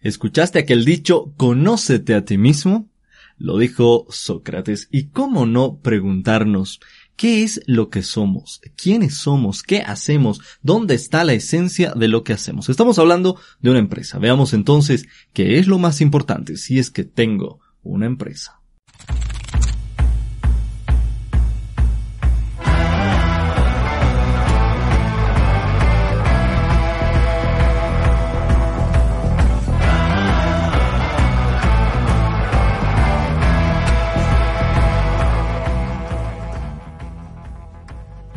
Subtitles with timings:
[0.00, 2.88] ¿Escuchaste aquel dicho, conócete a ti mismo?
[3.36, 4.88] Lo dijo Sócrates.
[4.90, 6.80] ¿Y cómo no preguntarnos
[7.16, 8.60] qué es lo que somos?
[8.76, 9.62] ¿Quiénes somos?
[9.62, 10.40] ¿Qué hacemos?
[10.62, 12.68] ¿Dónde está la esencia de lo que hacemos?
[12.68, 14.18] Estamos hablando de una empresa.
[14.18, 18.57] Veamos entonces qué es lo más importante si es que tengo una empresa.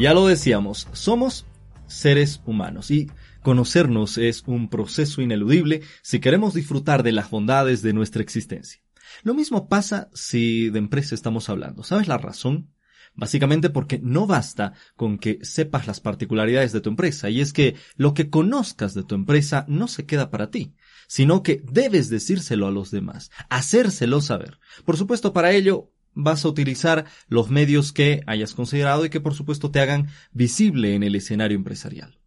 [0.00, 1.44] Ya lo decíamos, somos
[1.86, 3.10] seres humanos y
[3.42, 8.80] conocernos es un proceso ineludible si queremos disfrutar de las bondades de nuestra existencia.
[9.24, 11.82] Lo mismo pasa si de empresa estamos hablando.
[11.82, 12.70] ¿Sabes la razón?
[13.14, 17.76] Básicamente porque no basta con que sepas las particularidades de tu empresa, y es que
[17.96, 20.76] lo que conozcas de tu empresa no se queda para ti,
[21.08, 24.60] sino que debes decírselo a los demás, hacérselo saber.
[24.86, 29.34] Por supuesto, para ello vas a utilizar los medios que hayas considerado y que por
[29.34, 32.18] supuesto te hagan visible en el escenario empresarial.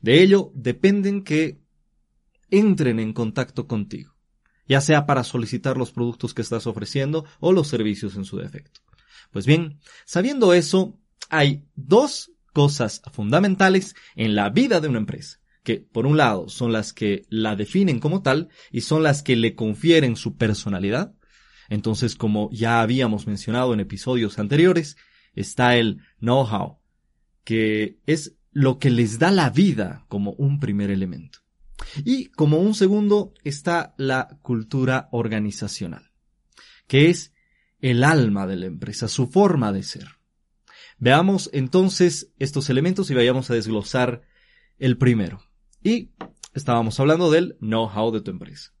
[0.00, 1.60] De ello dependen que
[2.50, 4.14] entren en contacto contigo,
[4.66, 8.80] ya sea para solicitar los productos que estás ofreciendo o los servicios en su defecto.
[9.30, 15.76] Pues bien, sabiendo eso, hay dos cosas fundamentales en la vida de una empresa, que
[15.76, 19.54] por un lado son las que la definen como tal y son las que le
[19.54, 21.14] confieren su personalidad,
[21.70, 24.96] entonces, como ya habíamos mencionado en episodios anteriores,
[25.34, 26.80] está el know-how,
[27.44, 31.38] que es lo que les da la vida como un primer elemento.
[32.04, 36.10] Y como un segundo está la cultura organizacional,
[36.88, 37.32] que es
[37.78, 40.08] el alma de la empresa, su forma de ser.
[40.98, 44.22] Veamos entonces estos elementos y vayamos a desglosar
[44.78, 45.40] el primero.
[45.82, 46.10] Y
[46.52, 48.72] estábamos hablando del know-how de tu empresa.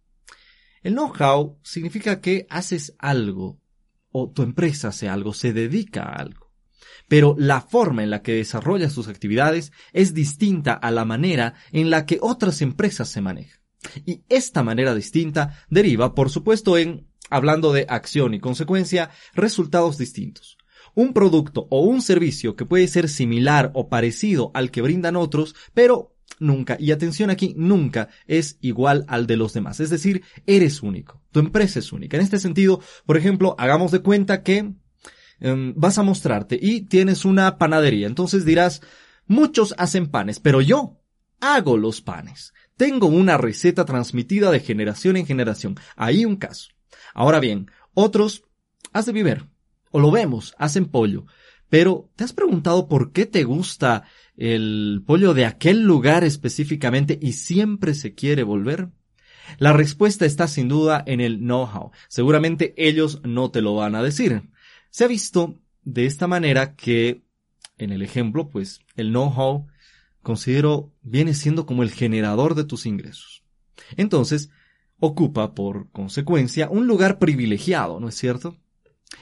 [0.82, 3.60] El know-how significa que haces algo
[4.12, 6.50] o tu empresa hace algo, se dedica a algo.
[7.08, 11.90] Pero la forma en la que desarrollas tus actividades es distinta a la manera en
[11.90, 13.60] la que otras empresas se manejan.
[14.06, 20.56] Y esta manera distinta deriva, por supuesto, en, hablando de acción y consecuencia, resultados distintos.
[20.94, 25.54] Un producto o un servicio que puede ser similar o parecido al que brindan otros,
[25.72, 29.80] pero nunca, y atención aquí, nunca es igual al de los demás.
[29.80, 31.22] Es decir, eres único.
[31.32, 32.16] Tu empresa es única.
[32.16, 34.72] En este sentido, por ejemplo, hagamos de cuenta que
[35.40, 38.06] em, vas a mostrarte y tienes una panadería.
[38.06, 38.82] Entonces dirás,
[39.26, 41.00] muchos hacen panes, pero yo
[41.40, 42.52] hago los panes.
[42.76, 45.76] Tengo una receta transmitida de generación en generación.
[45.96, 46.70] Ahí un caso.
[47.14, 48.44] Ahora bien, otros
[48.92, 49.46] hacen viver.
[49.90, 51.26] O lo vemos, hacen pollo.
[51.68, 54.04] Pero, ¿te has preguntado por qué te gusta
[54.40, 58.88] el pollo de aquel lugar específicamente y siempre se quiere volver?
[59.58, 61.90] La respuesta está sin duda en el know-how.
[62.08, 64.48] Seguramente ellos no te lo van a decir.
[64.90, 67.22] Se ha visto de esta manera que,
[67.76, 69.66] en el ejemplo, pues el know-how
[70.22, 73.44] considero viene siendo como el generador de tus ingresos.
[73.96, 74.50] Entonces,
[74.98, 78.56] ocupa por consecuencia un lugar privilegiado, ¿no es cierto?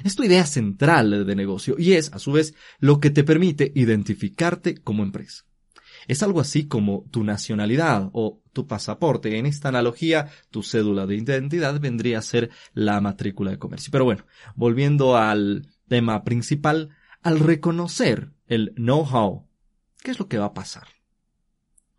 [0.05, 3.73] Es tu idea central de negocio y es, a su vez, lo que te permite
[3.75, 5.45] identificarte como empresa.
[6.07, 9.39] Es algo así como tu nacionalidad o tu pasaporte.
[9.39, 13.91] En esta analogía, tu cédula de identidad vendría a ser la matrícula de comercio.
[13.91, 16.91] Pero bueno, volviendo al tema principal,
[17.23, 19.47] al reconocer el know-how,
[20.03, 20.87] ¿qué es lo que va a pasar?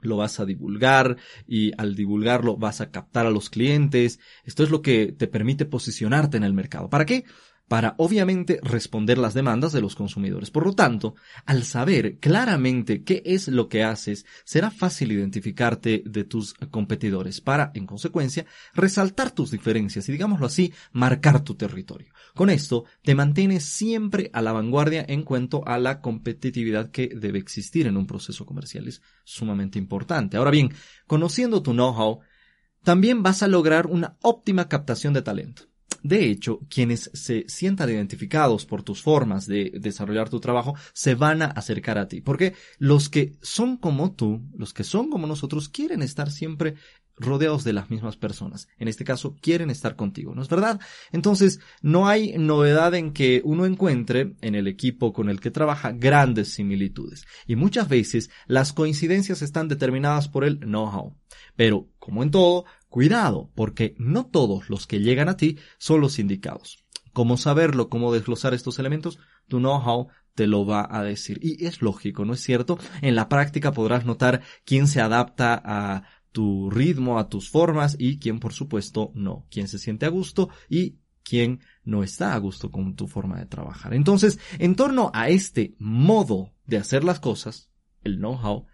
[0.01, 4.19] Lo vas a divulgar y al divulgarlo vas a captar a los clientes.
[4.45, 6.89] Esto es lo que te permite posicionarte en el mercado.
[6.89, 7.25] ¿Para qué?
[7.69, 10.49] Para obviamente responder las demandas de los consumidores.
[10.49, 11.15] Por lo tanto,
[11.45, 17.71] al saber claramente qué es lo que haces, será fácil identificarte de tus competidores para,
[17.75, 22.11] en consecuencia, resaltar tus diferencias y, digámoslo así, marcar tu territorio.
[22.33, 27.37] Con esto, te mantienes siempre a la vanguardia en cuanto a la competitividad que debe
[27.37, 28.87] existir en un proceso comercial.
[28.87, 30.37] Es sumamente importante.
[30.37, 30.73] Ahora bien,
[31.05, 32.21] conociendo tu know-how,
[32.83, 35.68] también vas a lograr una óptima captación de talento.
[36.03, 41.41] De hecho, quienes se sientan identificados por tus formas de desarrollar tu trabajo se van
[41.41, 42.21] a acercar a ti.
[42.21, 46.75] Porque los que son como tú, los que son como nosotros, quieren estar siempre
[47.19, 48.67] rodeados de las mismas personas.
[48.77, 50.79] En este caso, quieren estar contigo, ¿no es verdad?
[51.11, 55.91] Entonces, no hay novedad en que uno encuentre en el equipo con el que trabaja
[55.91, 57.25] grandes similitudes.
[57.45, 61.15] Y muchas veces las coincidencias están determinadas por el know-how.
[61.55, 66.19] Pero, como en todo, Cuidado, porque no todos los que llegan a ti son los
[66.19, 66.83] indicados.
[67.13, 67.89] ¿Cómo saberlo?
[67.89, 69.19] ¿Cómo desglosar estos elementos?
[69.47, 71.39] Tu know-how te lo va a decir.
[71.41, 72.79] Y es lógico, ¿no es cierto?
[73.01, 78.19] En la práctica podrás notar quién se adapta a tu ritmo, a tus formas y
[78.19, 82.71] quien por supuesto no, quien se siente a gusto y quien no está a gusto
[82.71, 83.93] con tu forma de trabajar.
[83.93, 87.69] Entonces, en torno a este modo de hacer las cosas,
[88.03, 88.65] el know-how,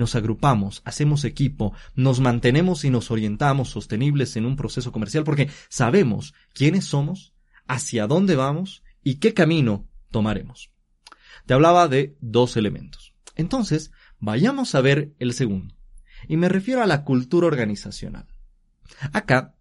[0.00, 5.48] nos agrupamos, hacemos equipo, nos mantenemos y nos orientamos sostenibles en un proceso comercial porque
[5.68, 7.32] sabemos quiénes somos,
[7.68, 10.72] hacia dónde vamos y qué camino tomaremos.
[11.46, 13.14] Te hablaba de dos elementos.
[13.36, 15.76] Entonces, vayamos a ver el segundo.
[16.28, 18.26] Y me refiero a la cultura organizacional.
[19.12, 19.54] Acá,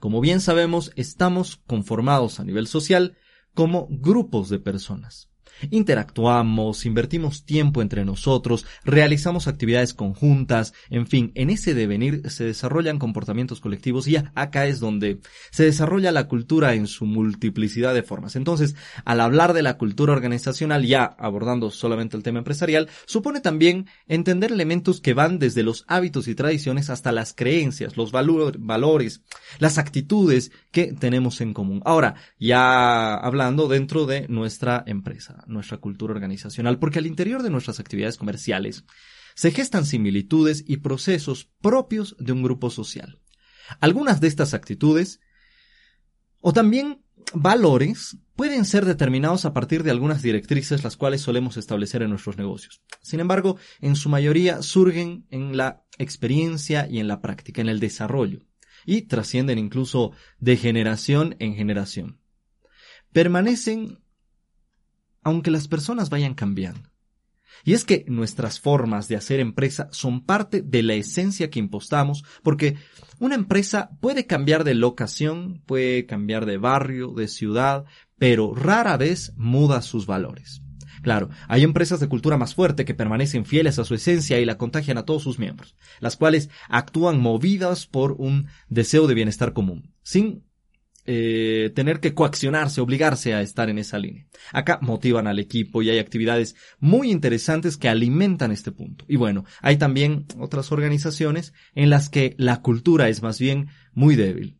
[0.00, 3.16] como bien sabemos, estamos conformados a nivel social
[3.54, 5.29] como grupos de personas.
[5.70, 12.98] Interactuamos, invertimos tiempo entre nosotros, realizamos actividades conjuntas, en fin, en ese devenir se desarrollan
[12.98, 15.20] comportamientos colectivos y acá es donde
[15.50, 18.36] se desarrolla la cultura en su multiplicidad de formas.
[18.36, 18.74] Entonces,
[19.04, 24.52] al hablar de la cultura organizacional, ya abordando solamente el tema empresarial, supone también entender
[24.52, 29.22] elementos que van desde los hábitos y tradiciones hasta las creencias, los valores,
[29.58, 31.82] las actitudes que tenemos en común.
[31.84, 37.80] Ahora, ya hablando dentro de nuestra empresa nuestra cultura organizacional, porque al interior de nuestras
[37.80, 38.84] actividades comerciales
[39.34, 43.20] se gestan similitudes y procesos propios de un grupo social.
[43.80, 45.20] Algunas de estas actitudes,
[46.40, 52.02] o también valores, pueden ser determinados a partir de algunas directrices las cuales solemos establecer
[52.02, 52.82] en nuestros negocios.
[53.02, 57.80] Sin embargo, en su mayoría surgen en la experiencia y en la práctica, en el
[57.80, 58.40] desarrollo,
[58.86, 62.20] y trascienden incluso de generación en generación.
[63.12, 63.98] Permanecen
[65.22, 66.90] aunque las personas vayan cambiando.
[67.64, 72.24] Y es que nuestras formas de hacer empresa son parte de la esencia que impostamos,
[72.42, 72.76] porque
[73.18, 77.84] una empresa puede cambiar de locación, puede cambiar de barrio, de ciudad,
[78.18, 80.62] pero rara vez muda sus valores.
[81.02, 84.58] Claro, hay empresas de cultura más fuerte que permanecen fieles a su esencia y la
[84.58, 89.94] contagian a todos sus miembros, las cuales actúan movidas por un deseo de bienestar común,
[90.02, 90.44] sin
[91.06, 94.26] eh, tener que coaccionarse, obligarse a estar en esa línea.
[94.52, 99.04] Acá motivan al equipo y hay actividades muy interesantes que alimentan este punto.
[99.08, 104.16] Y bueno, hay también otras organizaciones en las que la cultura es más bien muy
[104.16, 104.59] débil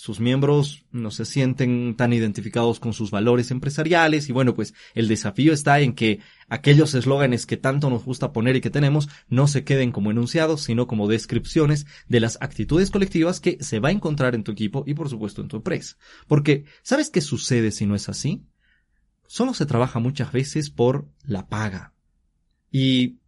[0.00, 5.08] sus miembros no se sienten tan identificados con sus valores empresariales y bueno, pues el
[5.08, 9.46] desafío está en que aquellos eslóganes que tanto nos gusta poner y que tenemos no
[9.46, 13.92] se queden como enunciados, sino como descripciones de las actitudes colectivas que se va a
[13.92, 15.98] encontrar en tu equipo y por supuesto en tu empresa.
[16.26, 18.46] Porque, ¿sabes qué sucede si no es así?
[19.26, 21.92] Solo se trabaja muchas veces por la paga.
[22.70, 23.18] Y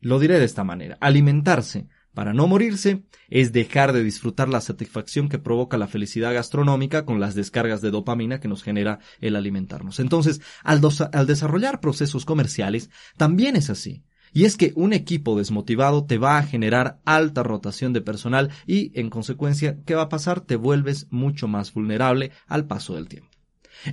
[0.00, 1.86] lo diré de esta manera, alimentarse
[2.20, 7.18] para no morirse es dejar de disfrutar la satisfacción que provoca la felicidad gastronómica con
[7.18, 10.00] las descargas de dopamina que nos genera el alimentarnos.
[10.00, 10.82] Entonces, al,
[11.26, 14.04] desarrollar procesos comerciales, también es así.
[14.34, 18.92] Y es que un equipo desmotivado te va a generar alta rotación de personal y,
[19.00, 20.42] en consecuencia, ¿qué va a pasar?
[20.42, 23.29] Te vuelves mucho más vulnerable al paso del tiempo.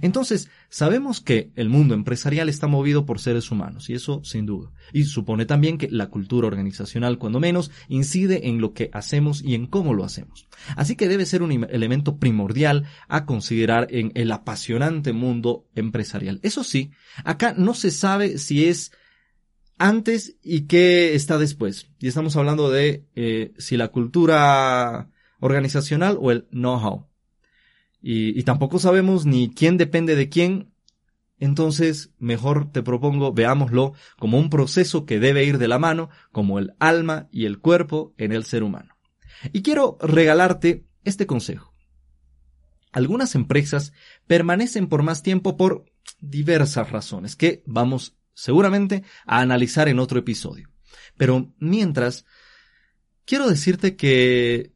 [0.02, 4.72] Entonces, sabemos que el mundo empresarial está movido por seres humanos, y eso sin duda.
[4.94, 9.56] Y supone también que la cultura organizacional, cuando menos, incide en lo que hacemos y
[9.56, 10.48] en cómo lo hacemos.
[10.76, 16.40] Así que debe ser un elemento primordial a considerar en el apasionante mundo empresarial.
[16.44, 16.92] Eso sí,
[17.24, 18.92] acá no se sabe si es
[19.78, 21.90] antes y qué está después.
[22.00, 25.10] Y estamos hablando de eh, si la cultura
[25.40, 27.07] organizacional o el know-how
[28.02, 30.72] y, tampoco sabemos ni quién depende de quién,
[31.40, 36.60] entonces mejor te propongo veámoslo como un proceso que debe ir de la mano, como
[36.60, 38.96] el alma y el cuerpo en el ser humano.
[39.54, 41.74] Y quiero regalarte este consejo.
[42.92, 43.94] Algunas empresas
[44.26, 45.86] permanecen por más tiempo por
[46.20, 50.70] diversas razones que vamos seguramente a analizar en otro episodio.
[51.18, 52.26] Pero mientras,
[53.26, 54.74] quiero decirte que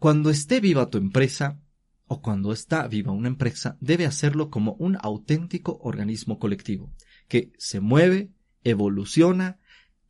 [0.00, 1.60] cuando esté viva tu empresa,
[2.06, 6.90] o cuando está viva una empresa, debe hacerlo como un auténtico organismo colectivo,
[7.28, 8.30] que se mueve,
[8.64, 9.60] evoluciona,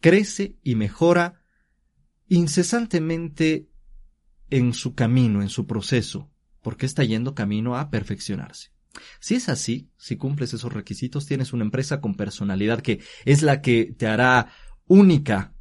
[0.00, 1.42] crece y mejora
[2.28, 3.68] incesantemente
[4.48, 6.30] en su camino, en su proceso,
[6.62, 8.70] porque está yendo camino a perfeccionarse.
[9.18, 13.60] Si es así, si cumples esos requisitos, tienes una empresa con personalidad que es la
[13.60, 14.52] que te hará
[14.86, 15.52] única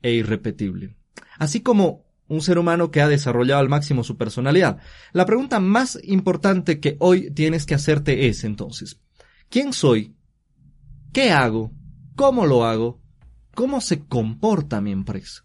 [0.00, 0.96] e irrepetible.
[1.38, 4.78] Así como un ser humano que ha desarrollado al máximo su personalidad.
[5.12, 9.00] La pregunta más importante que hoy tienes que hacerte es entonces,
[9.48, 10.14] ¿quién soy?
[11.12, 11.72] ¿Qué hago?
[12.16, 13.00] ¿Cómo lo hago?
[13.54, 15.42] ¿Cómo se comporta mi empresa?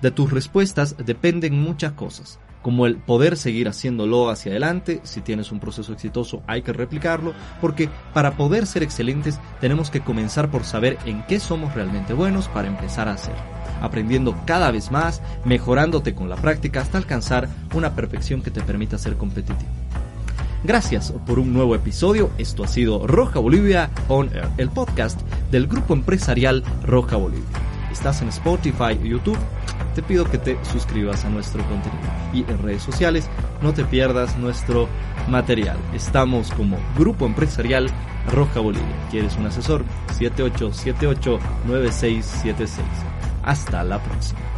[0.00, 5.52] De tus respuestas dependen muchas cosas, como el poder seguir haciéndolo hacia adelante, si tienes
[5.52, 10.64] un proceso exitoso hay que replicarlo, porque para poder ser excelentes tenemos que comenzar por
[10.64, 13.63] saber en qué somos realmente buenos para empezar a hacerlo.
[13.80, 18.98] Aprendiendo cada vez más, mejorándote con la práctica hasta alcanzar una perfección que te permita
[18.98, 19.70] ser competitivo.
[20.64, 22.30] Gracias por un nuevo episodio.
[22.38, 27.44] Esto ha sido Roja Bolivia On Air, el podcast del grupo empresarial Roja Bolivia.
[27.92, 29.36] Estás en Spotify YouTube.
[29.94, 32.08] Te pido que te suscribas a nuestro contenido.
[32.32, 33.28] Y en redes sociales
[33.62, 34.88] no te pierdas nuestro
[35.28, 35.76] material.
[35.94, 37.90] Estamos como Grupo Empresarial
[38.32, 38.96] Roja Bolivia.
[39.10, 39.84] ¿Quieres un asesor?
[40.18, 43.13] 7878-9676.
[43.44, 44.53] Hasta la próxima.